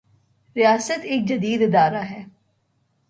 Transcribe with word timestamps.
ریاست 0.55 0.99
ایک 1.03 1.27
جدید 1.27 1.61
ادارہ 1.61 2.03
ہے۔ 2.03 2.23